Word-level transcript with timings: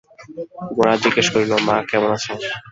গোরা 0.75 0.93
জিজ্ঞাসা 1.03 1.31
করিল, 1.33 1.51
মা 1.67 1.75
কেমন 1.89 2.09
আছেন? 2.17 2.37